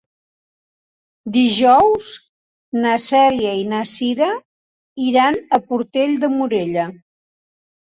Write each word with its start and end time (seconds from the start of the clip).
Dijous 1.35 2.15
na 2.87 2.95
Cèlia 3.05 3.55
i 3.63 3.71
na 3.77 3.85
Cira 3.95 4.33
iran 5.13 5.43
a 5.57 5.65
Portell 5.71 6.21
de 6.27 6.37
Morella. 6.39 6.93